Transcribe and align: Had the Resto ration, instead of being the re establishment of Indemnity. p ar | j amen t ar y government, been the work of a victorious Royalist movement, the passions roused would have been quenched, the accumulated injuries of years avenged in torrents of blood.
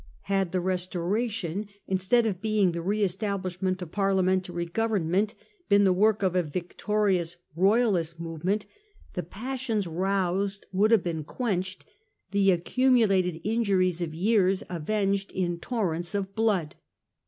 Had 0.23 0.51
the 0.51 0.57
Resto 0.57 1.07
ration, 1.07 1.67
instead 1.85 2.25
of 2.25 2.41
being 2.41 2.71
the 2.71 2.81
re 2.81 3.03
establishment 3.03 3.83
of 3.83 3.89
Indemnity. 3.89 3.95
p 3.95 4.01
ar 4.01 4.13
| 4.13 4.15
j 4.15 4.17
amen 4.17 4.41
t 4.41 4.51
ar 4.51 4.55
y 4.57 4.65
government, 4.65 5.35
been 5.69 5.83
the 5.83 5.93
work 5.93 6.23
of 6.23 6.35
a 6.35 6.41
victorious 6.41 7.35
Royalist 7.55 8.19
movement, 8.19 8.65
the 9.13 9.21
passions 9.21 9.85
roused 9.85 10.65
would 10.71 10.89
have 10.89 11.03
been 11.03 11.23
quenched, 11.23 11.85
the 12.31 12.49
accumulated 12.49 13.39
injuries 13.43 14.01
of 14.01 14.15
years 14.15 14.63
avenged 14.71 15.31
in 15.33 15.59
torrents 15.59 16.15
of 16.15 16.33
blood. 16.33 16.77